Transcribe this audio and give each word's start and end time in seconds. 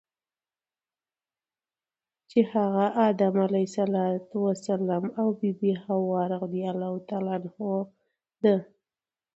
چی 2.29 2.39
هغه 2.53 2.85
ادم 3.07 3.35
علیه 3.45 3.75
السلام 4.39 5.05
او 5.19 5.27
بی 5.39 5.51
بی 5.59 5.71
حوا 5.83 6.21
رضی 6.33 6.61
الله 6.71 7.01
عنها 7.17 7.73
ده. 8.41 8.55